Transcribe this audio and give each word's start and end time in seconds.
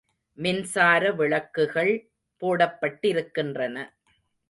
மின்சார 0.37 1.11
விளக்குகள் 1.11 1.93
போடப்பட்டிருக்கின்றன. 2.41 3.77